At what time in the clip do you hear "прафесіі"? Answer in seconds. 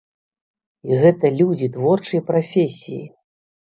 2.35-3.03